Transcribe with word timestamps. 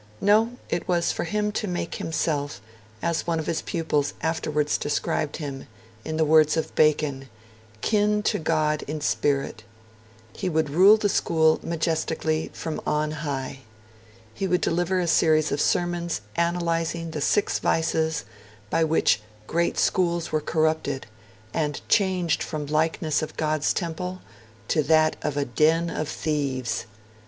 No, 0.19 0.53
it 0.67 0.87
was 0.87 1.11
for 1.11 1.25
him 1.25 1.51
to 1.51 1.67
make 1.67 1.93
himself, 2.01 2.59
as 3.03 3.27
one 3.27 3.37
of 3.37 3.45
his 3.45 3.61
pupils 3.61 4.15
afterwards 4.21 4.79
described 4.79 5.37
him, 5.37 5.67
in 6.03 6.17
the 6.17 6.25
words 6.25 6.57
of 6.57 6.73
Bacon, 6.73 7.29
'kin 7.81 8.23
to 8.23 8.39
God 8.39 8.81
in 8.87 8.99
spirit'; 8.99 9.63
he 10.35 10.49
would 10.49 10.71
rule 10.71 10.97
the 10.97 11.07
school 11.07 11.59
majestically 11.61 12.49
from 12.51 12.81
on 12.87 13.11
high. 13.11 13.59
He 14.33 14.47
would 14.47 14.61
deliver 14.61 14.99
a 14.99 15.05
series 15.05 15.51
of 15.51 15.61
sermons 15.61 16.21
analysing 16.35 17.11
'the 17.11 17.21
six 17.21 17.59
vices' 17.59 18.25
by 18.71 18.83
which 18.83 19.21
'great 19.45 19.77
schools 19.77 20.31
were 20.31 20.41
corrupted, 20.41 21.05
and 21.53 21.79
changed 21.89 22.41
from 22.41 22.65
the 22.65 22.73
likeness 22.73 23.21
of 23.21 23.37
God's 23.37 23.71
temple 23.71 24.21
to 24.69 24.81
that 24.81 25.15
of 25.21 25.37
a 25.37 25.45
den 25.45 25.91
of 25.91 26.09
thieves'. 26.09 26.85